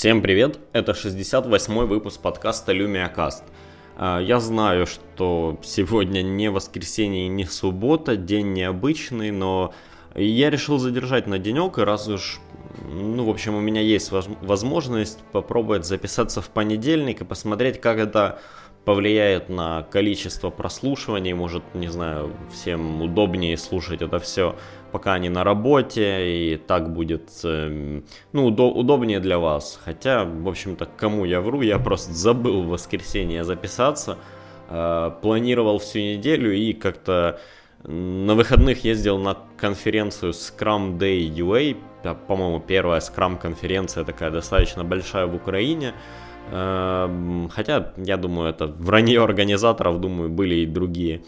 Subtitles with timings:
[0.00, 0.58] Всем привет!
[0.72, 3.42] Это 68-й выпуск подкаста LumiaCast.
[3.98, 9.74] А, я знаю, что сегодня не воскресенье и не суббота, день необычный, но
[10.14, 12.40] я решил задержать на денек, и раз уж,
[12.90, 18.40] ну, в общем, у меня есть возможность попробовать записаться в понедельник и посмотреть, как это
[18.84, 24.56] повлияет на количество прослушиваний, может, не знаю, всем удобнее слушать это все,
[24.90, 29.78] пока они на работе, и так будет, эм, ну, удобнее для вас.
[29.84, 34.16] Хотя, в общем-то, кому я вру, я просто забыл в воскресенье записаться,
[34.68, 37.38] э, планировал всю неделю и как-то
[37.84, 41.76] на выходных ездил на конференцию Scrum Day UA,
[42.26, 45.94] по-моему, первая Scrum конференция такая достаточно большая в Украине,
[46.50, 51.22] хотя, я думаю, это вранье организаторов, думаю, были и другие.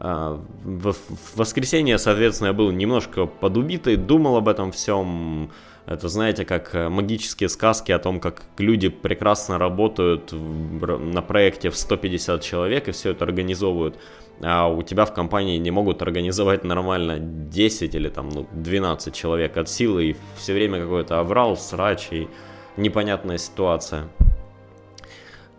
[0.00, 0.94] Э, в
[1.36, 5.50] воскресенье, соответственно, я был немножко подубитый, думал об этом всем.
[5.86, 11.76] Это, знаете, как э, магические сказки о том, как люди прекрасно работают на проекте в
[11.76, 13.98] 150 человек и все это организовывают,
[14.42, 19.56] а у тебя в компании не могут организовать нормально 10 или там ну, 12 человек
[19.56, 22.28] от силы, и все время какой-то аврал, срач и
[22.76, 24.08] непонятная ситуация.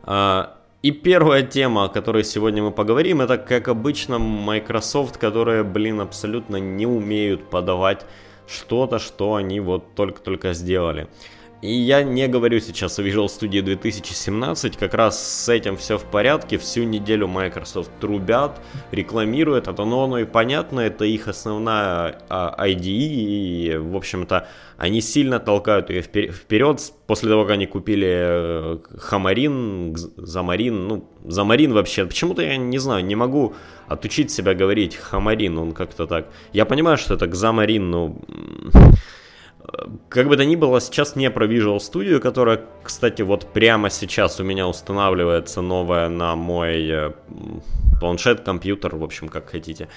[0.03, 6.01] А, и первая тема, о которой сегодня мы поговорим, это, как обычно, Microsoft, которые, блин,
[6.01, 8.05] абсолютно не умеют подавать
[8.47, 11.07] что-то, что они вот только-только сделали.
[11.61, 16.05] И я не говорю сейчас о Visual Studio 2017, как раз с этим все в
[16.05, 18.59] порядке, всю неделю Microsoft трубят,
[18.89, 25.01] рекламируют это, но оно и понятно, это их основная а, IDE, и, в общем-то, они
[25.01, 32.07] сильно толкают ее вперед, после того, как они купили э, Хамарин, Замарин, ну, Замарин вообще,
[32.07, 33.53] почему-то я не знаю, не могу
[33.87, 38.17] отучить себя говорить Хамарин, он как-то так, я понимаю, что это Замарин, но
[40.09, 44.39] как бы то ни было, сейчас не про Visual Studio, которая, кстати, вот прямо сейчас
[44.39, 47.11] у меня устанавливается новая на мой э,
[47.99, 49.87] планшет, компьютер, в общем, как хотите.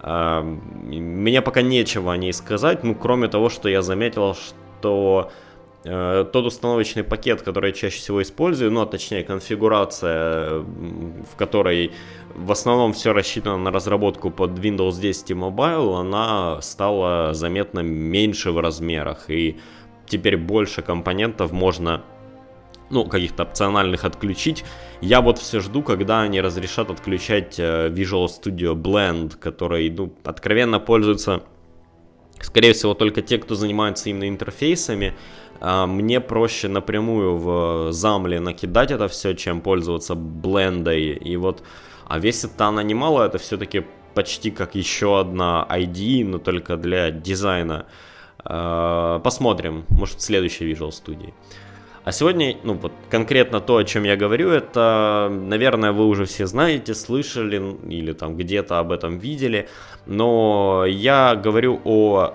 [0.00, 5.30] А, мне пока нечего о ней сказать, ну, кроме того, что я заметил, что
[5.88, 11.92] тот установочный пакет, который я чаще всего использую, ну, а точнее, конфигурация, в которой
[12.34, 18.52] в основном все рассчитано на разработку под Windows 10 и Mobile, она стала заметно меньше
[18.52, 19.58] в размерах, и
[20.06, 22.02] теперь больше компонентов можно
[22.90, 24.64] ну, каких-то опциональных отключить.
[25.00, 30.80] Я вот все жду, когда они разрешат отключать э, Visual Studio Blend, который, ну, откровенно
[30.80, 31.42] пользуется,
[32.40, 35.14] скорее всего, только те, кто занимается именно интерфейсами,
[35.60, 41.12] мне проще напрямую в замле накидать это все, чем пользоваться блендой.
[41.12, 41.62] И вот,
[42.06, 47.86] а весит-то она немало, это все-таки почти как еще одна ID, но только для дизайна.
[48.44, 51.32] А, посмотрим, может в следующей Visual Studio.
[52.08, 56.46] А сегодня, ну вот конкретно то, о чем я говорю, это, наверное, вы уже все
[56.46, 59.68] знаете, слышали или там где-то об этом видели,
[60.06, 62.32] но я говорю о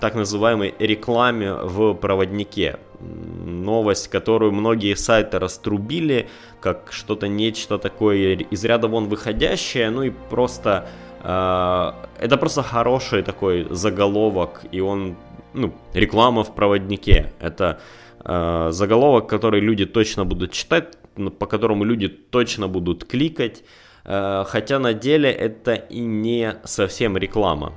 [0.00, 2.80] так называемой рекламе в проводнике.
[2.98, 6.28] Новость, которую многие сайты раструбили,
[6.60, 10.88] как что-то нечто такое из ряда вон выходящее, ну и просто
[11.22, 15.14] э, это просто хороший такой заголовок, и он,
[15.54, 17.32] ну, реклама в проводнике.
[17.38, 17.78] Это
[18.24, 20.98] заголовок, который люди точно будут читать,
[21.38, 23.62] по которому люди точно будут кликать,
[24.04, 27.72] э, хотя на деле это и не совсем реклама.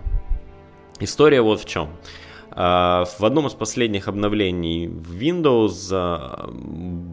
[0.99, 1.89] История вот в чем.
[2.51, 6.51] Э, в одном из последних обновлений в Windows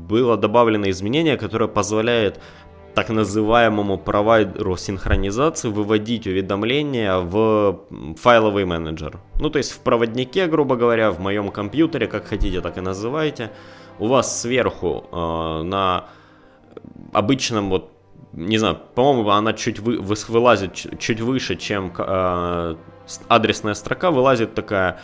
[0.08, 2.40] было добавлено изменение, которое позволяет
[2.94, 7.80] так называемому провайдеру синхронизации выводить уведомления в
[8.16, 9.18] файловый менеджер.
[9.40, 13.50] Ну, то есть в проводнике, грубо говоря, в моем компьютере, как хотите, так и называйте,
[13.98, 16.06] у вас сверху э, на
[17.12, 17.90] обычном вот
[18.32, 22.76] не знаю, по-моему, она чуть вы, вылазит чуть выше, чем э,
[23.28, 25.00] адресная строка, вылазит такая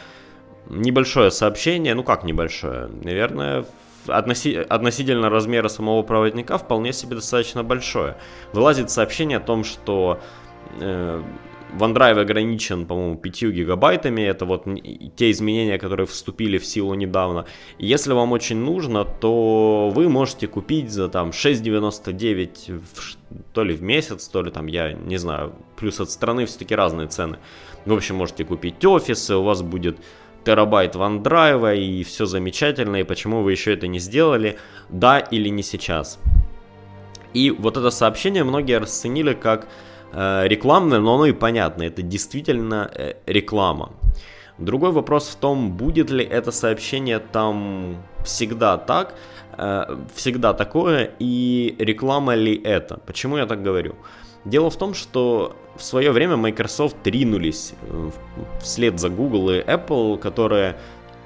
[0.68, 3.64] небольшое сообщение, ну как небольшое, наверное,
[4.08, 8.16] относи, относительно размера самого проводника вполне себе достаточно большое.
[8.52, 10.20] Вылазит сообщение о том, что
[10.80, 11.22] э,
[11.78, 14.22] OneDrive ограничен, по-моему, 5 гигабайтами.
[14.22, 14.64] Это вот
[15.16, 17.46] те изменения, которые вступили в силу недавно.
[17.78, 23.16] Если вам очень нужно, то вы можете купить за там 6,99
[23.52, 27.08] то ли в месяц, то ли там, я не знаю, плюс от страны все-таки разные
[27.08, 27.38] цены.
[27.84, 29.98] В общем, можете купить офисы, у вас будет
[30.46, 34.56] терабайт OneDrive и все замечательно, и почему вы еще это не сделали,
[34.88, 36.18] да или не сейчас.
[37.34, 39.66] И вот это сообщение многие расценили как
[40.12, 43.90] э, рекламное, но оно и понятно, это действительно э, реклама.
[44.58, 49.14] Другой вопрос в том, будет ли это сообщение там всегда так,
[49.58, 53.00] э, всегда такое, и реклама ли это.
[53.06, 53.96] Почему я так говорю?
[54.46, 58.10] Дело в том, что в свое время Microsoft ринулись э,
[58.62, 60.76] вслед за Google и Apple, которые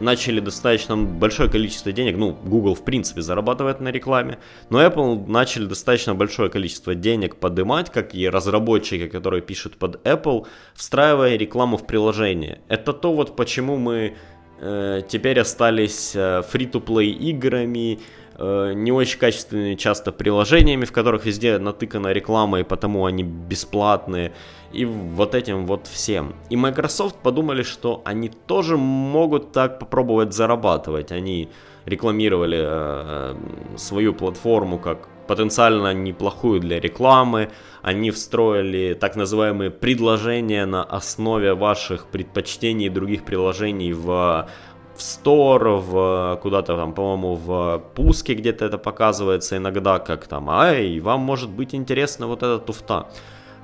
[0.01, 4.39] начали достаточно большое количество денег, ну, Google в принципе зарабатывает на рекламе,
[4.71, 10.47] но Apple начали достаточно большое количество денег поднимать, как и разработчики, которые пишут под Apple,
[10.75, 12.61] встраивая рекламу в приложение.
[12.69, 14.17] Это то вот почему мы
[14.61, 18.01] э, теперь остались э, free-to-play играми,
[18.41, 24.33] не очень качественными часто приложениями, в которых везде натыкана реклама, и потому они бесплатные,
[24.73, 26.35] и вот этим вот всем.
[26.49, 31.13] И Microsoft подумали, что они тоже могут так попробовать зарабатывать.
[31.13, 31.49] Они
[31.87, 33.35] рекламировали э,
[33.77, 37.51] свою платформу как потенциально неплохую для рекламы.
[37.83, 44.49] Они встроили так называемые предложения на основе ваших предпочтений и других приложений в
[45.01, 51.01] в Store, в куда-то там, по-моему, в пуске где-то это показывается иногда, как там, ай,
[51.01, 53.09] вам может быть интересна вот эта туфта.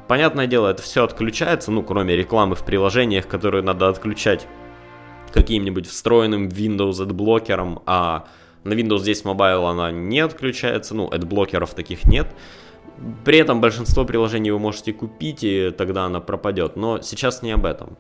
[0.09, 4.47] Понятное дело, это все отключается, ну, кроме рекламы в приложениях, которые надо отключать
[5.33, 8.25] каким-нибудь встроенным Windows адблокером, а
[8.65, 12.29] на Windows 10 Mobile она не отключается, ну, адблокеров таких нет.
[13.25, 16.77] При этом большинство приложений вы можете купить, и тогда она пропадет.
[16.77, 17.99] Но сейчас не об этом.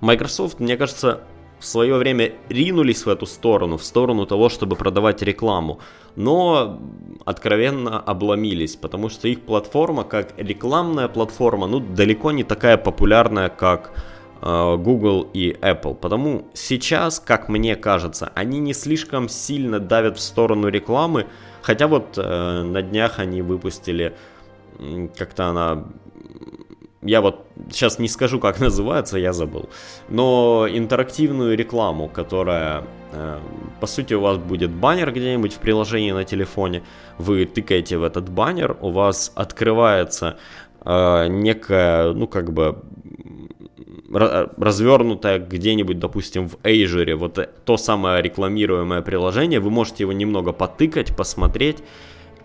[0.00, 1.22] Microsoft, мне кажется,
[1.58, 5.80] в свое время ринулись в эту сторону, в сторону того, чтобы продавать рекламу,
[6.16, 6.80] но
[7.24, 13.92] откровенно обломились, потому что их платформа, как рекламная платформа, ну, далеко не такая популярная, как
[14.42, 15.94] э, Google и Apple.
[15.94, 21.26] Потому сейчас, как мне кажется, они не слишком сильно давят в сторону рекламы,
[21.62, 24.14] хотя вот э, на днях они выпустили,
[25.16, 25.84] как-то она
[27.04, 29.68] я вот сейчас не скажу, как называется, я забыл,
[30.08, 33.38] но интерактивную рекламу, которая, э,
[33.80, 36.82] по сути, у вас будет баннер где-нибудь в приложении на телефоне,
[37.18, 40.38] вы тыкаете в этот баннер, у вас открывается
[40.84, 42.82] э, некая, ну, как бы,
[44.10, 51.16] развернутое где-нибудь, допустим, в Azure, вот то самое рекламируемое приложение, вы можете его немного потыкать,
[51.16, 51.78] посмотреть,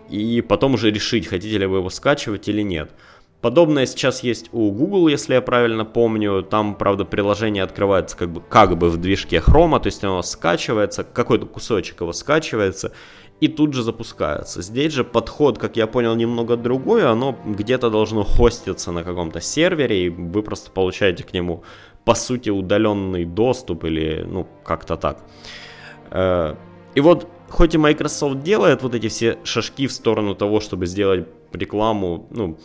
[0.08, 2.90] и потом уже решить, хотите ли вы его скачивать или нет.
[3.40, 6.42] Подобное сейчас есть у Google, если я правильно помню.
[6.42, 11.04] Там, правда, приложение открывается как бы, как бы в движке Chrome, то есть оно скачивается,
[11.04, 12.92] какой-то кусочек его скачивается
[13.40, 14.60] и тут же запускается.
[14.60, 17.06] Здесь же подход, как я понял, немного другой.
[17.06, 21.64] Оно где-то должно хоститься на каком-то сервере, и вы просто получаете к нему,
[22.04, 25.24] по сути, удаленный доступ или, ну, как-то так.
[26.10, 26.56] Э,
[26.94, 31.26] и вот, хоть и Microsoft делает вот эти все шажки в сторону того, чтобы сделать
[31.52, 32.58] рекламу, ну,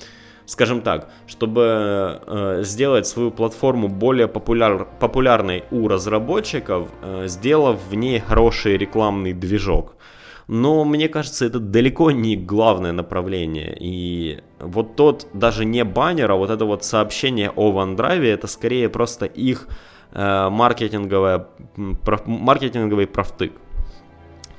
[0.46, 7.96] скажем так, чтобы э, сделать свою платформу более популяр, популярной у разработчиков, э, сделав в
[7.96, 9.96] ней хороший рекламный движок.
[10.48, 13.76] Но мне кажется, это далеко не главное направление.
[13.80, 18.90] И вот тот даже не баннер, а вот это вот сообщение о OneDrive, это скорее
[18.90, 19.68] просто их
[20.12, 21.48] э, маркетинговая,
[22.04, 23.54] проф, маркетинговый профтык.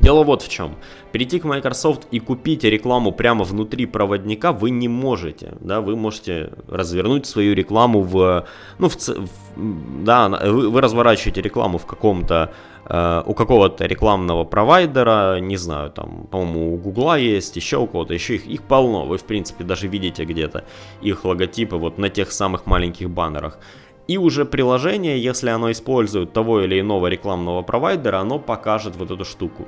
[0.01, 0.77] Дело вот в чем.
[1.13, 5.55] Перейти к Microsoft и купить рекламу прямо внутри проводника вы не можете.
[5.61, 8.47] Да, вы можете развернуть свою рекламу в...
[8.79, 12.53] Ну, в, в да, вы, вы разворачиваете рекламу в каком-то
[12.89, 18.15] Uh, у какого-то рекламного провайдера, не знаю, там, по-моему, у Гугла есть, еще у кого-то,
[18.15, 20.63] еще их, их полно, вы, в принципе, даже видите где-то
[21.01, 23.59] их логотипы вот на тех самых маленьких баннерах.
[24.09, 29.25] И уже приложение, если оно использует того или иного рекламного провайдера, оно покажет вот эту
[29.25, 29.67] штуку.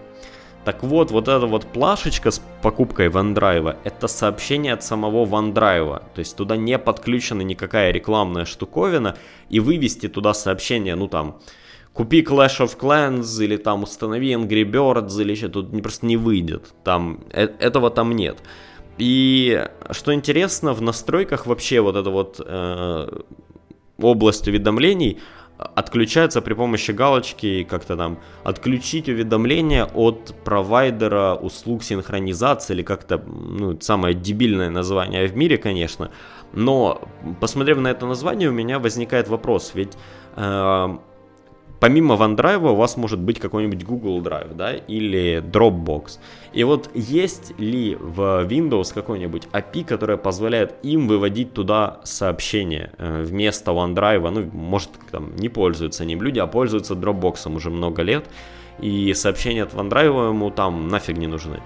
[0.65, 6.03] Так вот, вот эта вот плашечка с покупкой OneDrive, это сообщение от самого OneDrive.
[6.15, 9.17] То есть туда не подключена никакая рекламная штуковина,
[9.49, 11.41] и вывести туда сообщение, ну там,
[11.93, 16.75] купи Clash of Clans, или там установи Angry Birds, или еще тут просто не выйдет.
[16.85, 18.39] Там, э этого там нет.
[18.99, 23.21] И что интересно, в настройках вообще вот это вот э,
[24.01, 25.19] область уведомлений
[25.59, 33.77] отключается при помощи галочки как-то там отключить уведомления от провайдера услуг синхронизации или как-то ну,
[33.81, 36.11] самое дебильное название в мире, конечно.
[36.53, 37.03] Но
[37.41, 39.99] посмотрев на это название, у меня возникает вопрос, ведь
[40.37, 40.99] э,
[41.81, 46.19] помимо OneDrive у вас может быть какой-нибудь Google Drive, да, или Dropbox.
[46.53, 53.23] И вот есть ли в Windows какой-нибудь API, которая позволяет им выводить туда сообщения э,
[53.23, 58.25] вместо OneDrive, ну, может, там не пользуются ним люди, а пользуются Dropbox уже много лет,
[58.81, 61.61] и сообщения от OneDrive ему там нафиг не нужны.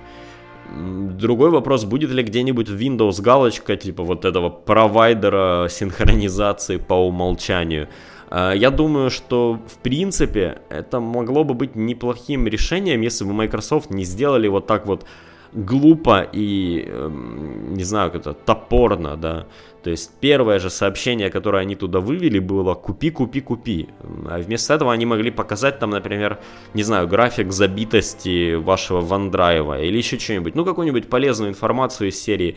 [0.74, 7.88] Другой вопрос, будет ли где-нибудь в Windows галочка, типа вот этого провайдера синхронизации по умолчанию.
[8.32, 13.90] Э, я думаю, что в принципе это могло бы быть неплохим решением, если бы Microsoft
[13.90, 15.04] не сделали вот так вот
[15.52, 19.46] глупо и, эм, не знаю, как это, топорно, да.
[19.82, 23.88] То есть первое же сообщение, которое они туда вывели, было «купи, купи, купи».
[24.30, 26.38] А вместо этого они могли показать там, например,
[26.72, 30.54] не знаю, график забитости вашего OneDrive или еще что-нибудь.
[30.54, 32.56] Ну, какую-нибудь полезную информацию из серии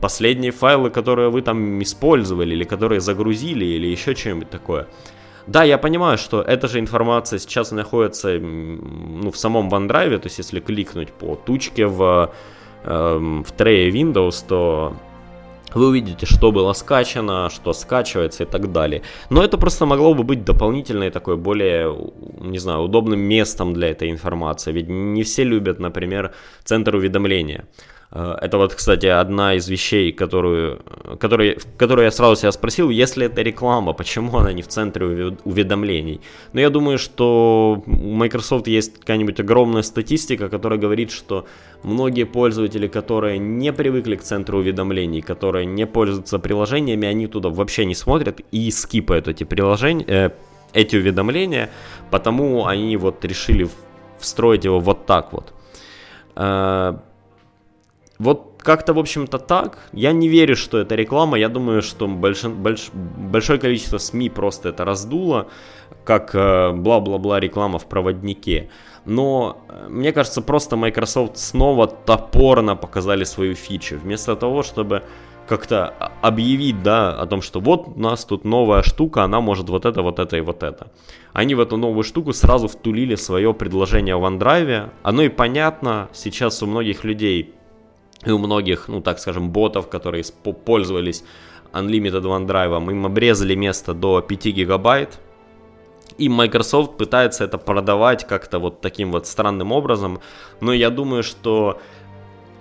[0.00, 4.86] последние файлы, которые вы там использовали или которые загрузили или еще что-нибудь такое.
[5.46, 10.38] Да, я понимаю, что эта же информация сейчас находится ну, в самом OneDrive, то есть
[10.38, 12.32] если кликнуть по тучке в,
[12.84, 14.96] э, в трее Windows, то
[15.74, 19.02] вы увидите, что было скачано, что скачивается и так далее.
[19.28, 21.94] Но это просто могло бы быть дополнительной такой более,
[22.40, 24.72] не знаю, удобным местом для этой информации.
[24.72, 26.32] Ведь не все любят, например,
[26.64, 27.66] центр уведомления.
[28.14, 30.80] Э, это вот, кстати, одна из вещей, которую,
[31.18, 36.20] которую, которую я сразу себя спросил, если это реклама, почему она не в центре уведомлений?
[36.52, 41.46] Но я думаю, что у Microsoft есть какая-нибудь огромная статистика, которая говорит, что
[41.82, 47.84] многие пользователи, которые не привыкли к центру уведомлений, которые не пользуются приложениями, они туда вообще
[47.84, 50.30] не смотрят и скипают эти приложения, э,
[50.72, 51.70] эти уведомления,
[52.10, 53.68] потому они вот решили
[54.18, 55.52] встроить его вот так вот.
[58.18, 59.78] Вот как-то, в общем-то, так.
[59.92, 61.38] Я не верю, что это реклама.
[61.38, 62.44] Я думаю, что больш...
[62.44, 62.90] Больш...
[62.92, 65.48] большое количество СМИ просто это раздуло,
[66.04, 68.70] как э, бла-бла-бла реклама в проводнике.
[69.04, 73.98] Но э, мне кажется, просто Microsoft снова топорно показали свою фичу.
[73.98, 75.02] Вместо того, чтобы
[75.46, 75.88] как-то
[76.22, 80.02] объявить, да, о том, что вот у нас тут новая штука, она может вот это,
[80.02, 80.86] вот это и вот это.
[81.32, 84.90] Они в эту новую штуку сразу втулили свое предложение в OneDrive.
[85.02, 87.54] Оно и понятно, сейчас у многих людей
[88.24, 90.24] и у многих, ну так скажем, ботов, которые
[90.64, 91.24] пользовались
[91.72, 95.18] Unlimited OneDrive, им обрезали место до 5 гигабайт,
[96.18, 100.20] и Microsoft пытается это продавать как-то вот таким вот странным образом,
[100.60, 101.80] но я думаю, что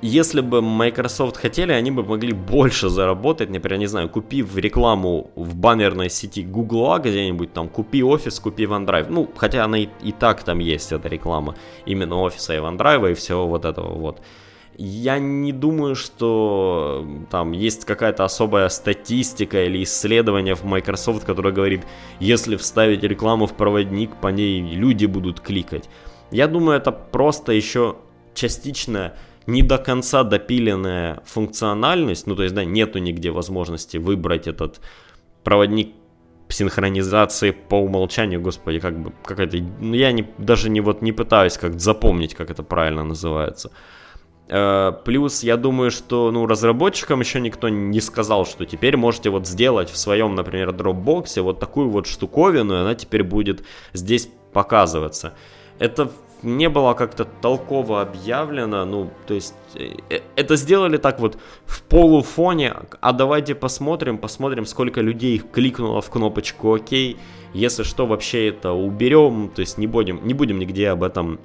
[0.03, 5.55] если бы Microsoft хотели, они бы могли больше заработать, например, не знаю, купив рекламу в
[5.55, 9.07] баннерной сети Google где-нибудь там, купи офис, купи OneDrive.
[9.09, 11.55] Ну, хотя она и, и так там есть, эта реклама,
[11.85, 14.21] именно офиса и OneDrive и всего вот этого вот.
[14.77, 21.81] Я не думаю, что там есть какая-то особая статистика или исследование в Microsoft, которое говорит,
[22.19, 25.89] если вставить рекламу в проводник, по ней люди будут кликать.
[26.31, 27.97] Я думаю, это просто еще
[28.33, 29.13] частично
[29.45, 34.79] не до конца допиленная функциональность, ну то есть, да, нету нигде возможности выбрать этот
[35.43, 35.93] проводник
[36.49, 41.11] синхронизации по умолчанию, господи, как бы, как это, ну я не, даже не вот не
[41.11, 43.71] пытаюсь как запомнить, как это правильно называется.
[44.49, 49.47] Э, плюс, я думаю, что ну, разработчикам еще никто не сказал, что теперь можете вот
[49.47, 55.33] сделать в своем, например, Dropbox вот такую вот штуковину, и она теперь будет здесь показываться.
[55.79, 56.11] Это
[56.43, 61.81] не было как-то толково объявлено, ну, то есть э, э, это сделали так вот в
[61.83, 66.91] полуфоне, а давайте посмотрим, посмотрим, сколько людей кликнуло в кнопочку ОК,
[67.53, 71.39] если что, вообще это уберем, то есть не будем, не будем нигде об этом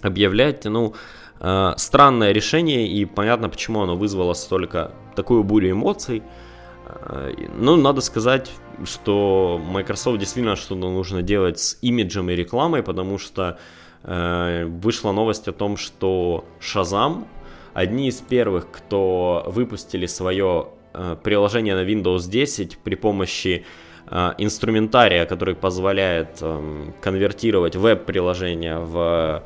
[0.00, 0.94] объявлять, ну,
[1.40, 6.22] странное решение, и понятно, почему оно вызвало столько такую бурю эмоций.
[6.86, 8.50] Э, ну, надо сказать,
[8.84, 13.58] что Microsoft действительно что-то нужно делать с имиджем и рекламой, потому что
[14.02, 17.24] э, вышла новость о том, что Shazam,
[17.74, 23.64] одни из первых, кто выпустили свое э, приложение на Windows 10 при помощи
[24.06, 29.42] э, инструментария, который позволяет э, конвертировать веб-приложение в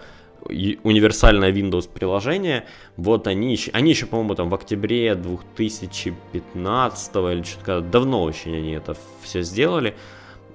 [0.49, 2.65] универсальное Windows приложение,
[2.97, 8.73] вот они еще, они еще, по-моему, там в октябре 2015 или что-то, давно очень они
[8.73, 9.95] это все сделали.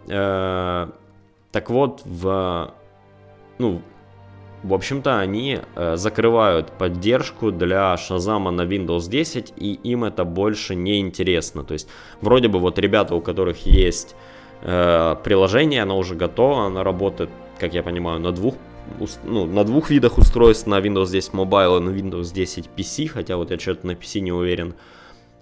[0.07, 0.89] Э,
[1.51, 2.73] так вот, в,
[3.57, 3.81] ну,
[4.63, 10.75] в общем-то, они э, закрывают поддержку для Шазама на Windows 10, и им это больше
[10.75, 11.63] не интересно.
[11.63, 11.87] То есть,
[12.21, 14.15] вроде бы вот ребята, у которых есть
[14.61, 18.55] э, приложение, оно уже готово, оно работает, как я понимаю, на двух
[19.23, 23.37] ну, на двух видах устройств, на Windows 10 Mobile и на Windows 10 PC, хотя
[23.37, 24.75] вот я что-то на PC не уверен.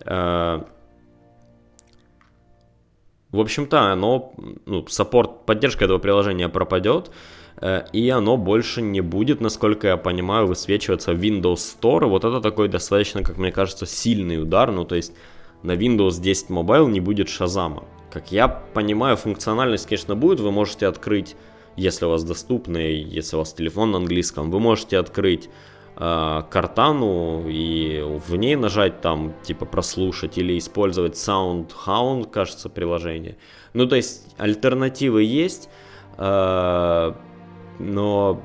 [0.06, 0.62] Э,
[3.32, 4.34] в общем-то, оно,
[4.66, 7.12] ну, саппорт, поддержка этого приложения пропадет,
[7.62, 12.06] э, и оно больше не будет, насколько я понимаю, высвечиваться в Windows Store.
[12.06, 14.72] Вот это такой достаточно, как мне кажется, сильный удар.
[14.72, 15.14] Ну, то есть
[15.62, 17.84] на Windows 10 Mobile не будет шазама.
[18.12, 20.40] Как я понимаю, функциональность, конечно, будет.
[20.40, 21.36] Вы можете открыть
[21.78, 25.50] если у вас доступный, если у вас телефон на английском, вы можете открыть
[25.96, 33.38] э, Картану и в ней нажать там, типа, прослушать или использовать SoundHound, кажется, приложение.
[33.74, 35.70] Ну, то есть альтернативы есть,
[36.18, 37.14] э,
[37.80, 38.42] но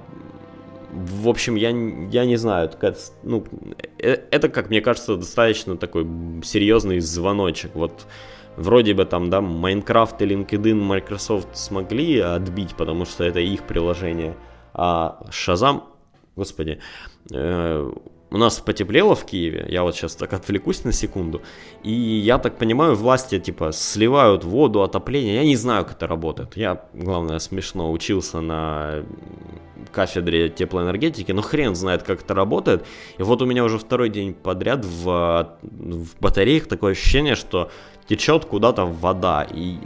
[0.92, 3.44] в общем, я, я не знаю, это, ну,
[3.98, 6.06] э, это, как мне кажется, достаточно такой
[6.44, 7.74] серьезный звоночек.
[7.74, 8.06] Вот
[8.56, 14.34] вроде бы там, да, Minecraft и LinkedIn Microsoft смогли отбить, потому что это их приложение,
[14.74, 15.82] а Shazam,
[16.36, 16.80] господи,
[17.32, 17.92] э,
[18.32, 21.42] у нас потеплело в Киеве, я вот сейчас так отвлекусь на секунду,
[21.82, 26.56] и я так понимаю, власти типа сливают воду, отопление, я не знаю, как это работает.
[26.56, 29.04] Я, главное, смешно учился на
[29.92, 32.86] кафедре теплоэнергетики, но хрен знает, как это работает.
[33.18, 37.70] И вот у меня уже второй день подряд в, в батареях такое ощущение, что
[38.08, 39.76] течет куда-то вода, и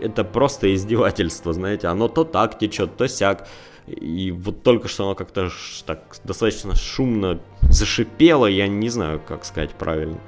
[0.00, 3.48] это просто издевательство, знаете, оно то так течет, то сяк.
[3.86, 5.50] И вот только что оно как-то
[5.84, 10.18] так достаточно шумно зашипело, я не знаю, как сказать правильно.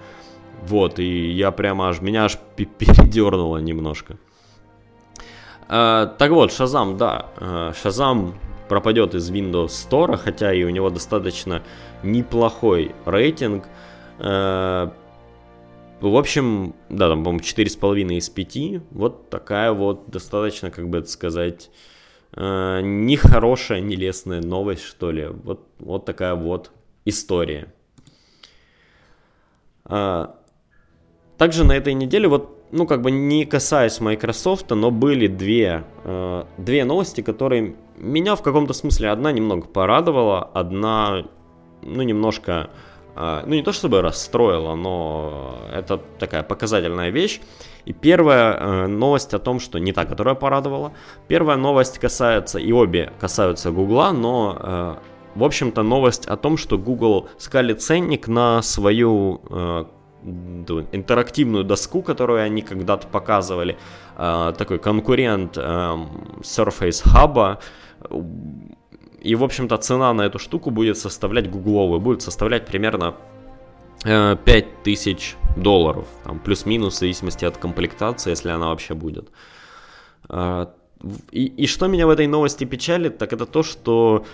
[0.62, 4.18] Вот, и я прямо аж, меня аж передернуло немножко.
[5.68, 8.34] А, так вот, Шазам, да, а, Шазам
[8.68, 11.62] пропадет из Windows Store, хотя и у него достаточно
[12.02, 13.68] неплохой рейтинг.
[14.18, 14.92] А,
[16.00, 18.82] в общем, да, там, по-моему, 4,5 из 5.
[18.90, 21.70] Вот такая вот достаточно, как бы это сказать,
[22.36, 25.26] э, нехорошая, нелестная новость, что ли.
[25.26, 26.70] Вот, вот такая вот
[27.04, 27.72] история.
[29.84, 30.36] А,
[31.38, 36.44] также на этой неделе, вот, ну, как бы не касаясь Microsoft, но были две, э,
[36.58, 41.26] две новости, которые меня в каком-то смысле одна немного порадовала, одна,
[41.82, 42.70] ну, немножко
[43.16, 47.40] ну не то чтобы расстроило, но это такая показательная вещь.
[47.86, 50.92] И первая э, новость о том, что не та, которая порадовала.
[51.28, 54.94] Первая новость касается, и обе касаются Гугла, но, э,
[55.36, 59.84] в общем-то, новость о том, что Google скалит ценник на свою э,
[60.90, 63.78] интерактивную доску, которую они когда-то показывали,
[64.16, 65.60] такой конкурент э,
[66.40, 67.58] Surface Hub,
[69.26, 73.14] и, в общем-то, цена на эту штуку будет составлять гугловую, будет составлять примерно
[74.04, 79.30] э, 5000 долларов, там, плюс-минус, в зависимости от комплектации, если она вообще будет.
[80.28, 80.66] Э,
[81.32, 84.24] и, и что меня в этой новости печалит, так это то, что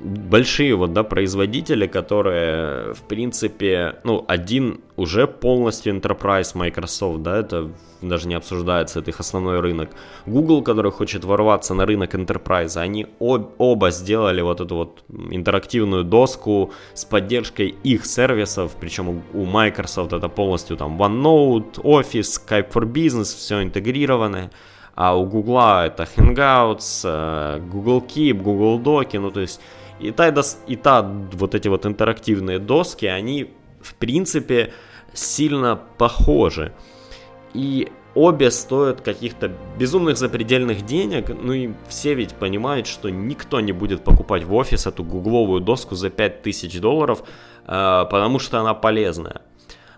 [0.00, 7.70] большие вот, да, производители, которые, в принципе, ну, один уже полностью enterprise Microsoft, да, это
[8.02, 9.90] даже не обсуждается, это их основной рынок.
[10.26, 16.04] Google, который хочет ворваться на рынок enterprise, они об, оба сделали вот эту вот интерактивную
[16.04, 22.70] доску с поддержкой их сервисов, причем у, у Microsoft это полностью там OneNote, Office, Skype
[22.70, 24.50] for Business, все интегрированное
[24.96, 29.60] а у Google это Hangouts, э, Google Keep, Google Доки, ну то есть
[30.00, 30.34] и та,
[30.66, 34.72] и та вот эти вот интерактивные доски, они в принципе
[35.12, 36.72] сильно похожи.
[37.54, 43.72] И обе стоят каких-то безумных запредельных денег, ну и все ведь понимают, что никто не
[43.72, 47.22] будет покупать в офис эту гугловую доску за 5000 долларов,
[47.66, 49.42] э, потому что она полезная.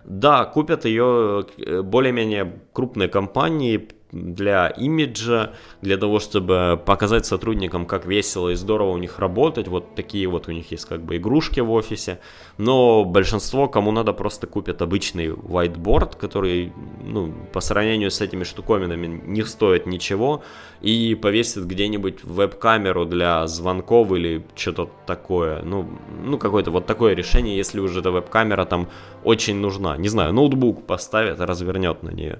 [0.03, 8.05] Да, купят ее э, более-менее крупные компании, для имиджа, для того, чтобы показать сотрудникам, как
[8.05, 9.67] весело и здорово у них работать.
[9.67, 12.19] Вот такие вот у них есть как бы игрушки в офисе.
[12.57, 19.21] Но большинство, кому надо, просто купят обычный whiteboard, который, ну, по сравнению с этими штуковинами
[19.25, 20.41] не стоит ничего,
[20.81, 25.61] и повесит где-нибудь веб-камеру для звонков или что-то такое.
[25.61, 25.87] Ну,
[26.23, 28.89] ну какое-то вот такое решение, если уже эта веб-камера там
[29.23, 29.97] очень нужна.
[29.97, 32.39] Не знаю, ноутбук поставит, развернет на нее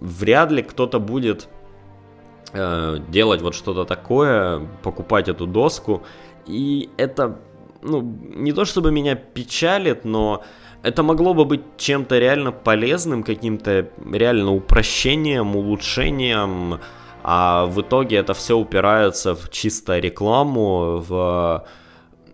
[0.00, 1.48] вряд ли кто-то будет
[2.52, 6.02] э, делать вот что-то такое, покупать эту доску.
[6.46, 7.38] И это,
[7.82, 10.42] ну, не то чтобы меня печалит, но
[10.82, 16.80] это могло бы быть чем-то реально полезным, каким-то реально упрощением, улучшением,
[17.22, 21.66] а в итоге это все упирается в чисто рекламу, в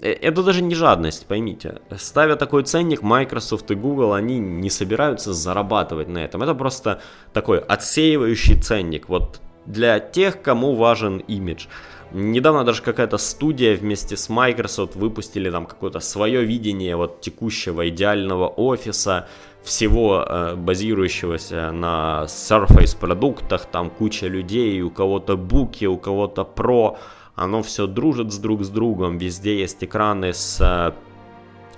[0.01, 1.81] это даже не жадность, поймите.
[1.97, 6.43] Ставя такой ценник, Microsoft и Google, они не собираются зарабатывать на этом.
[6.43, 7.01] Это просто
[7.33, 9.09] такой отсеивающий ценник.
[9.09, 11.67] Вот для тех, кому важен имидж.
[12.13, 18.47] Недавно даже какая-то студия вместе с Microsoft выпустили там какое-то свое видение вот текущего идеального
[18.47, 19.27] офиса,
[19.65, 26.97] всего э, базирующегося на Surface продуктах, там куча людей, у кого-то буки, у кого-то про,
[27.37, 30.93] оно все дружит с друг с другом, везде есть экраны с э,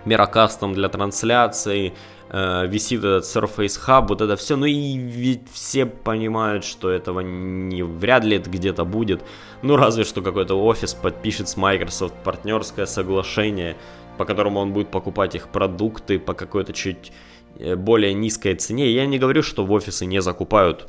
[0.08, 1.94] мирокастом для трансляции,
[2.30, 7.20] э, висит этот Surface Hub, вот это все, ну и ведь все понимают, что этого
[7.20, 9.22] не вряд ли это где-то будет,
[9.62, 13.76] ну разве что какой-то офис подпишет с Microsoft партнерское соглашение,
[14.16, 17.12] по которому он будет покупать их продукты по какой-то чуть
[17.58, 18.92] э, более низкой цене.
[18.92, 20.88] Я не говорю, что в офисы не закупают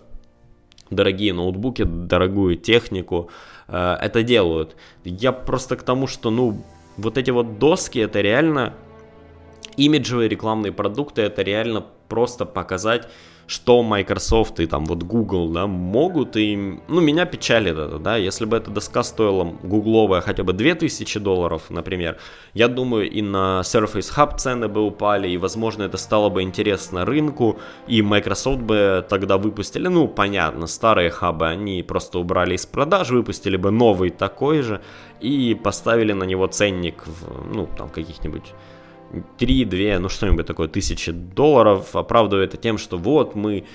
[0.92, 3.30] дорогие ноутбуки, дорогую технику,
[3.72, 4.76] э, это делают.
[5.04, 6.64] Я просто к тому, что, ну,
[6.98, 8.74] вот эти вот доски, это реально
[9.78, 13.08] имиджевые рекламные продукты, это реально просто показать
[13.50, 16.56] что Microsoft и там вот Google, да, могут, и,
[16.88, 21.64] ну, меня печалит это, да, если бы эта доска стоила гугловая хотя бы 2000 долларов,
[21.70, 22.18] например,
[22.54, 27.06] я думаю, и на Surface Hub цены бы упали, и, возможно, это стало бы интересно
[27.06, 33.10] рынку, и Microsoft бы тогда выпустили, ну, понятно, старые хабы они просто убрали из продаж,
[33.10, 34.80] выпустили бы новый такой же,
[35.22, 38.54] и поставили на него ценник, в, ну, там, каких-нибудь
[39.38, 43.66] 3-2, ну что-нибудь такое, тысячи долларов, оправдывая это тем, что вот мы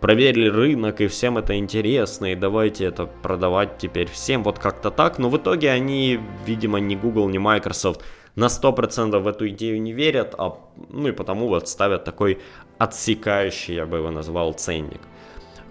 [0.00, 5.18] проверили рынок, и всем это интересно, и давайте это продавать теперь всем, вот как-то так.
[5.18, 8.02] Но в итоге они, видимо, ни Google, ни Microsoft
[8.34, 10.58] на 100% в эту идею не верят, а,
[10.90, 12.38] ну и потому вот ставят такой
[12.78, 15.00] отсекающий, я бы его назвал, ценник.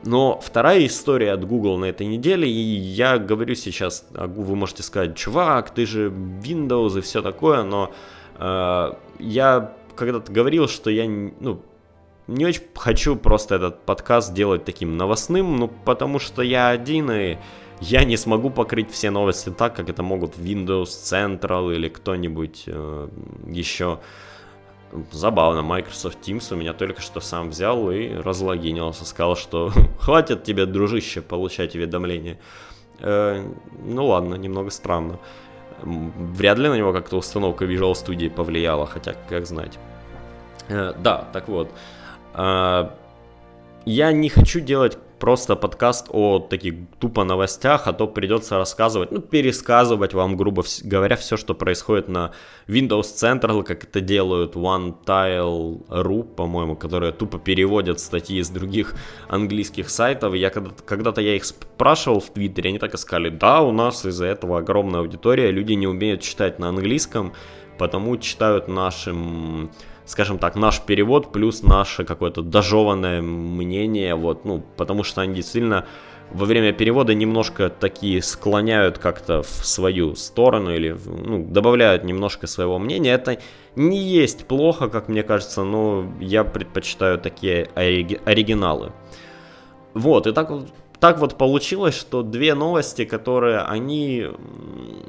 [0.03, 4.83] Но вторая история от Google на этой неделе, и я говорю сейчас, а вы можете
[4.83, 7.91] сказать, чувак, ты же Windows и все такое, но
[8.39, 11.61] я когда-то говорил, что я ну,
[12.27, 17.37] не очень хочу просто этот подкаст делать таким новостным, ну, потому что я один, и
[17.79, 23.09] я не смогу покрыть все новости так, как это могут Windows Central или кто-нибудь э,
[23.47, 23.99] еще.
[25.11, 30.65] Забавно, Microsoft Teams у меня только что сам взял и разлогинился, сказал, что хватит тебе,
[30.65, 32.39] дружище, получать уведомления.
[32.99, 33.45] Э,
[33.85, 35.19] ну ладно, немного странно.
[35.83, 39.77] Вряд ли на него как-то установка Visual Studio повлияла, хотя как знать.
[40.69, 41.69] Э, да, так вот.
[42.33, 42.89] Э,
[43.85, 49.21] я не хочу делать просто подкаст о таких тупо новостях, а то придется рассказывать, ну,
[49.21, 52.31] пересказывать вам, грубо говоря, все, что происходит на
[52.67, 58.95] Windows Central, как это делают OneTile.ru, по-моему, которые тупо переводят статьи из других
[59.27, 60.33] английских сайтов.
[60.35, 64.05] Я когда-то, когда-то я их спрашивал в Твиттере, они так и сказали, да, у нас
[64.05, 67.33] из-за этого огромная аудитория, люди не умеют читать на английском,
[67.77, 69.71] потому читают нашим
[70.07, 75.85] скажем так, наш перевод плюс наше какое-то дожеванное мнение, вот, ну, потому что они действительно
[76.31, 82.79] во время перевода немножко такие склоняют как-то в свою сторону или ну, добавляют немножко своего
[82.79, 83.13] мнения.
[83.13, 83.37] Это
[83.75, 88.91] не есть плохо, как мне кажется, но я предпочитаю такие ориги- оригиналы.
[89.93, 90.67] Вот, и так вот
[90.99, 94.27] так вот получилось, что две новости, которые они,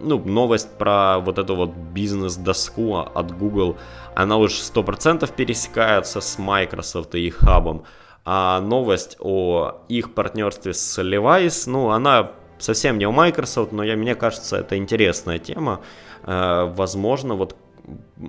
[0.00, 3.76] ну, новость про вот эту вот бизнес-доску от Google,
[4.14, 7.84] она уж 100% пересекается с Microsoft и их хабом,
[8.24, 13.96] а новость о их партнерстве с Levi's, ну, она совсем не о Microsoft, но я,
[13.96, 15.80] мне кажется, это интересная тема.
[16.24, 17.56] Э, возможно, вот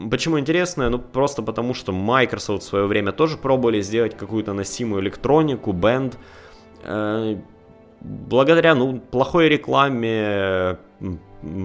[0.09, 0.87] Почему интересная?
[0.87, 6.17] Ну, просто потому, что Microsoft в свое время тоже пробовали сделать какую-то носимую электронику, бенд,
[8.01, 10.77] благодаря ну, плохой рекламе,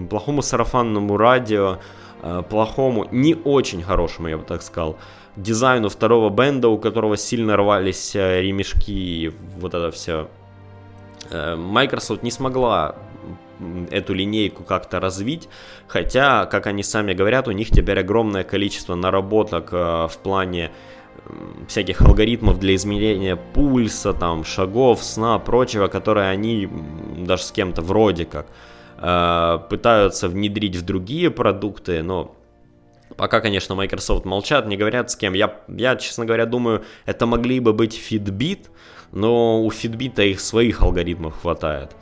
[0.08, 1.78] плохому сарафанному радио,
[2.22, 4.96] э, плохому, не очень хорошему, я бы так сказал,
[5.36, 10.28] дизайну второго бенда, у которого сильно рвались э, ремешки и вот это все.
[11.30, 12.96] Microsoft не смогла
[13.90, 15.48] эту линейку как-то развить,
[15.86, 20.70] хотя, как они сами говорят, у них теперь огромное количество наработок в плане
[21.68, 26.68] всяких алгоритмов для измерения пульса, там, шагов, сна, прочего, которые они
[27.18, 28.46] даже с кем-то вроде как
[28.98, 32.36] э, пытаются внедрить в другие продукты, но
[33.16, 35.34] пока, конечно, Microsoft молчат, не говорят с кем.
[35.34, 38.66] Я, я, честно говоря, думаю, это могли бы быть Fitbit,
[39.12, 41.96] но у Fitbit их своих алгоритмов хватает.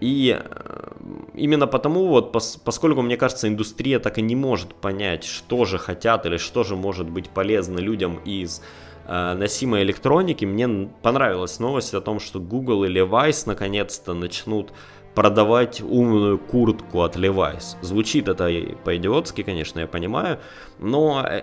[0.00, 0.90] И э,
[1.34, 5.78] именно потому, вот, пос, поскольку, мне кажется, индустрия так и не может понять, что же
[5.78, 8.62] хотят или что же может быть полезно людям из
[9.06, 14.72] э, носимой электроники, мне понравилась новость о том, что Google и Levi's наконец-то начнут
[15.14, 17.76] продавать умную куртку от Levi's.
[17.82, 18.48] Звучит это
[18.84, 20.38] по-идиотски, конечно, я понимаю,
[20.78, 21.42] но э,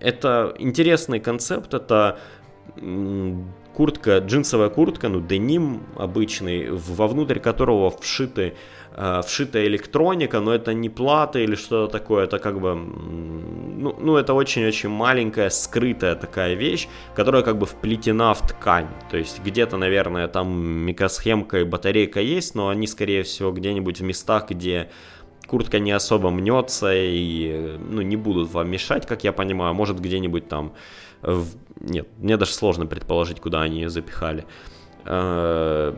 [0.00, 2.18] это интересный концепт, это
[3.78, 8.54] куртка, джинсовая куртка, ну, деним обычный, вовнутрь которого вшиты,
[8.96, 14.16] э, вшита электроника, но это не плата или что-то такое, это как бы, ну, ну
[14.16, 19.76] это очень-очень маленькая, скрытая такая вещь, которая как бы вплетена в ткань, то есть где-то,
[19.76, 24.88] наверное, там микросхемка и батарейка есть, но они, скорее всего, где-нибудь в местах, где
[25.46, 30.48] куртка не особо мнется и, ну, не будут вам мешать, как я понимаю, может где-нибудь
[30.48, 30.72] там.
[31.80, 34.44] Нет, мне даже сложно предположить, куда они ее запихали.
[35.04, 35.94] Э,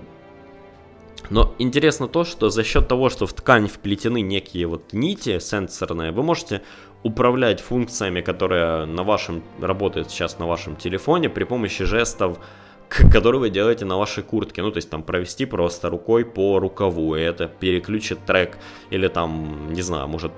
[1.31, 6.13] Но интересно то, что за счет того, что в ткань вплетены некие вот нити сенсорные,
[6.13, 6.63] вы можете
[7.03, 12.39] управлять функциями, которые на вашем работают сейчас на вашем телефоне при помощи жестов,
[13.13, 14.63] которые вы делаете на вашей куртке.
[14.63, 18.59] Ну, то есть там провести просто рукой по рукаву, и это переключит трек,
[18.91, 20.33] или там, не знаю, может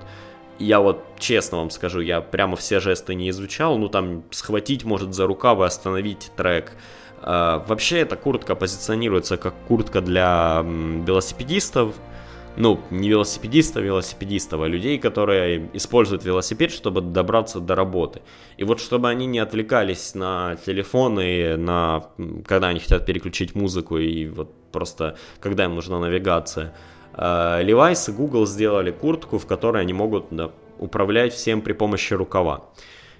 [0.59, 5.13] я вот честно вам скажу, я прямо все жесты не изучал, ну там схватить может
[5.13, 6.73] за рукав и остановить трек.
[7.21, 11.95] Uh, вообще эта куртка позиционируется как куртка для велосипедистов,
[12.55, 18.21] ну, не велосипедистов, велосипедистов, а людей, которые используют велосипед, чтобы добраться до работы.
[18.57, 22.05] И вот чтобы они не отвлекались на телефоны, на,
[22.45, 26.73] когда они хотят переключить музыку и вот просто когда им нужна навигация,
[27.15, 32.65] Levi's и Google сделали куртку, в которой они могут да, управлять всем при помощи рукава.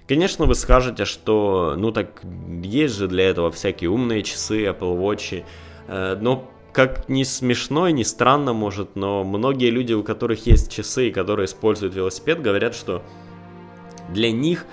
[0.06, 2.22] Конечно, вы скажете, что ну так
[2.62, 5.44] есть же для этого всякие умные часы, Apple Watch,
[5.88, 10.70] э, но как ни смешно и ни странно может, но многие люди, у которых есть
[10.70, 13.02] часы, которые используют велосипед, говорят, что
[14.10, 14.66] для них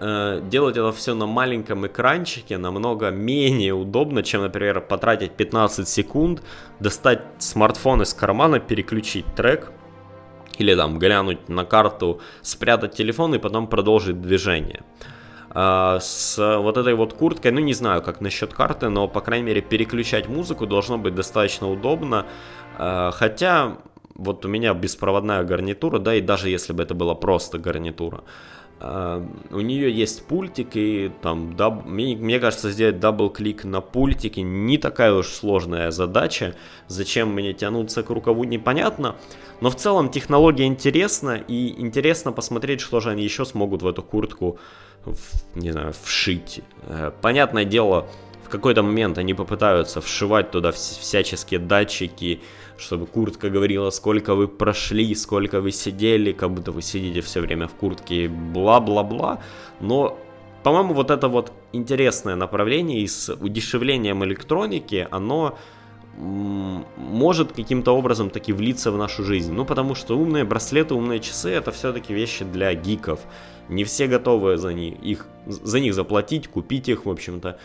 [0.00, 6.42] э, делать это все на маленьком экранчике намного менее удобно, чем, например, потратить 15 секунд,
[6.80, 9.72] достать смартфон из кармана, переключить трек,
[10.58, 14.82] или там глянуть на карту, спрятать телефон и потом продолжить движение.
[15.50, 19.46] А, с вот этой вот курткой, ну не знаю, как насчет карты, но, по крайней
[19.46, 22.26] мере, переключать музыку должно быть достаточно удобно.
[22.78, 23.78] А, хотя,
[24.14, 28.24] вот у меня беспроводная гарнитура, да, и даже если бы это была просто гарнитура,
[28.78, 31.86] у нее есть пультик, и там, даб...
[31.86, 36.54] мне, мне кажется, сделать double-click на пультике не такая уж сложная задача.
[36.86, 39.16] Зачем мне тянуться к рукаву, непонятно.
[39.62, 44.02] Но в целом технология интересна, и интересно посмотреть, что же они еще смогут в эту
[44.02, 44.58] куртку
[45.54, 46.60] не знаю, вшить.
[46.82, 48.08] Э, понятное дело,
[48.44, 52.40] в какой-то момент они попытаются вшивать туда всяческие датчики,
[52.78, 57.68] чтобы куртка говорила, сколько вы прошли, сколько вы сидели, как будто вы сидите все время
[57.68, 59.40] в куртке, бла-бла-бла.
[59.80, 60.18] Но,
[60.62, 65.56] по-моему, вот это вот интересное направление и с удешевлением электроники, оно
[66.16, 69.52] может каким-то образом таки влиться в нашу жизнь.
[69.52, 73.20] Ну, потому что умные браслеты, умные часы это все-таки вещи для гиков.
[73.68, 77.58] Не все готовы за них, их, за них заплатить, купить их, в общем-то.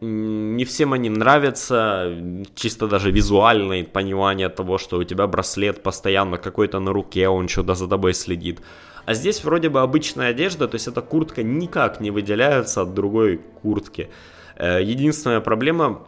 [0.00, 2.12] Не всем они нравятся,
[2.54, 7.74] чисто даже визуальное понимание того, что у тебя браслет постоянно какой-то на руке, он что-то
[7.74, 8.60] за тобой следит.
[9.06, 13.40] А здесь вроде бы обычная одежда, то есть эта куртка никак не выделяется от другой
[13.62, 14.08] куртки.
[14.54, 16.06] Э, единственная проблема,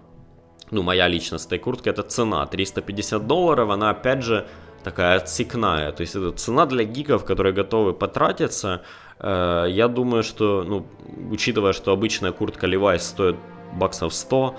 [0.71, 2.47] ну моя лично с этой курткой, это цена.
[2.47, 4.47] 350 долларов, она опять же
[4.85, 5.91] такая отсекная.
[5.93, 8.83] То есть это цена для гиков, которые готовы потратиться.
[9.19, 10.87] Э, я думаю, что, ну,
[11.31, 13.37] учитывая, что обычная куртка Levi's стоит
[13.73, 14.57] баксов 100,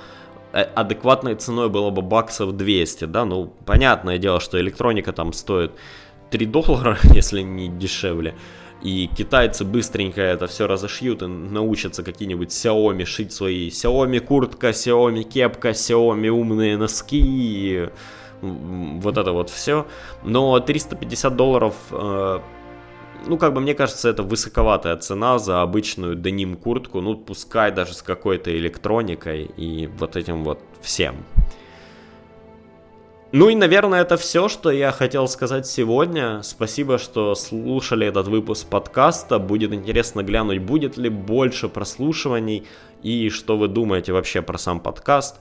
[0.53, 5.71] э, адекватной ценой было бы баксов 200, да, ну, понятное дело, что электроника там стоит
[6.29, 8.35] 3 доллара, если не дешевле,
[8.81, 15.23] и китайцы быстренько это все разошьют и научатся какие-нибудь Xiaomi шить свои Xiaomi куртка, Xiaomi
[15.23, 17.89] кепка, Xiaomi умные носки,
[18.41, 19.85] вот это вот все.
[20.23, 22.39] Но 350 долларов э,
[23.27, 27.93] ну, как бы, мне кажется, это высоковатая цена за обычную деним куртку, ну, пускай даже
[27.93, 31.15] с какой-то электроникой и вот этим вот всем.
[33.33, 36.41] Ну и, наверное, это все, что я хотел сказать сегодня.
[36.43, 39.39] Спасибо, что слушали этот выпуск подкаста.
[39.39, 42.67] Будет интересно глянуть, будет ли больше прослушиваний
[43.03, 45.39] и что вы думаете вообще про сам подкаст.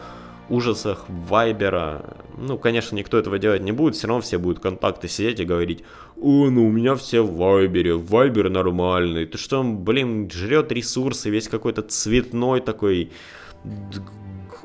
[0.49, 2.17] ужасах Вайбера.
[2.37, 5.83] Ну, конечно, никто этого делать не будет, все равно все будут контакты сидеть и говорить,
[6.17, 9.25] о, ну у меня все в Вайбере, Вайбер нормальный.
[9.25, 13.11] Ты что, блин, жрет ресурсы, весь какой-то цветной такой,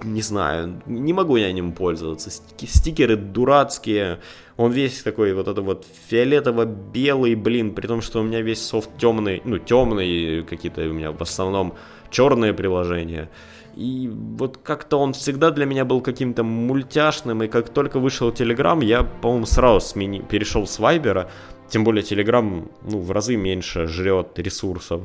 [0.02, 2.30] не знаю, не могу я ним пользоваться.
[2.30, 4.20] Стикеры дурацкие,
[4.56, 8.90] он весь такой вот это вот фиолетово-белый, блин, при том, что у меня весь софт
[8.98, 11.74] темный, ну, темный, какие-то у меня в основном
[12.10, 13.30] черные приложения.
[13.76, 18.84] И вот как-то он всегда для меня был каким-то мультяшным, и как только вышел Telegram,
[18.84, 20.20] я, по-моему, сразу смени...
[20.20, 21.30] перешел с Вайбера,
[21.68, 25.02] тем более Telegram, ну, в разы меньше жрет ресурсов.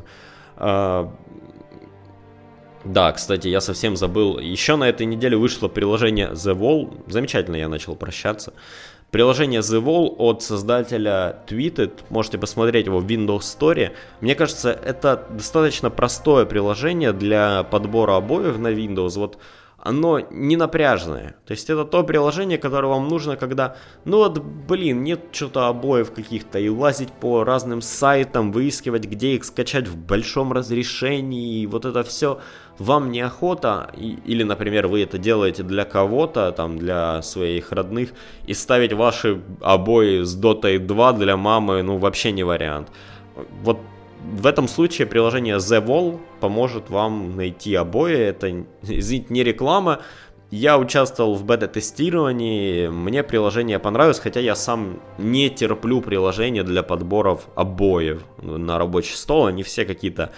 [0.58, 1.14] А...
[2.84, 4.38] Да, кстати, я совсем забыл.
[4.38, 7.04] Еще на этой неделе вышло приложение The Wall.
[7.08, 8.54] Замечательно я начал прощаться.
[9.16, 13.94] Приложение The Wall от создателя Tweeted, можете посмотреть его в Windows Store.
[14.20, 19.18] Мне кажется, это достаточно простое приложение для подбора обоев на Windows.
[19.18, 19.38] Вот
[19.86, 21.36] оно не напряжное.
[21.46, 26.12] То есть это то приложение, которое вам нужно, когда, ну вот, блин, нет что-то обоев
[26.12, 31.86] каких-то, и лазить по разным сайтам, выискивать, где их скачать в большом разрешении, и вот
[31.86, 32.40] это все
[32.80, 38.10] вам неохота, и, или, например, вы это делаете для кого-то, там, для своих родных,
[38.48, 42.90] и ставить ваши обои с Dota 2 для мамы, ну, вообще не вариант.
[43.62, 43.78] Вот
[44.34, 48.16] в этом случае приложение The Wall поможет вам найти обои.
[48.16, 50.02] Это, извините, не реклама.
[50.52, 57.48] Я участвовал в бета-тестировании, мне приложение понравилось, хотя я сам не терплю приложения для подборов
[57.56, 59.48] обоев на рабочий стол.
[59.48, 60.32] Они все какие-то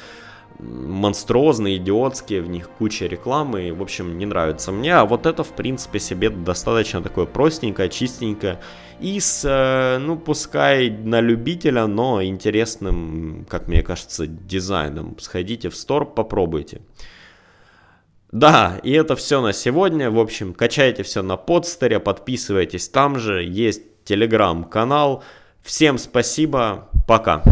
[0.59, 4.95] монструозные, идиотские, в них куча рекламы, в общем, не нравится мне.
[4.95, 8.59] А вот это, в принципе, себе достаточно такое простенькое, чистенькое
[8.99, 15.17] и с, э, ну, пускай на любителя, но интересным, как мне кажется, дизайном.
[15.19, 16.81] Сходите в стор, попробуйте.
[18.31, 20.11] Да, и это все на сегодня.
[20.11, 25.23] В общем, качайте все на подстере, подписывайтесь там же, есть телеграм-канал.
[25.61, 27.43] Всем спасибо, пока.